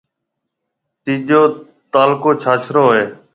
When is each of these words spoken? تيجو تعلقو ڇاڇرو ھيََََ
تيجو 1.03 1.41
تعلقو 1.91 2.29
ڇاڇرو 2.41 2.85
ھيََََ 2.95 3.05